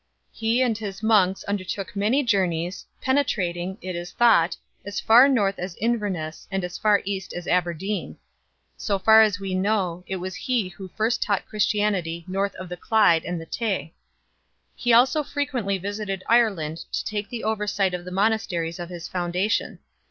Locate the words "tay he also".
13.45-15.21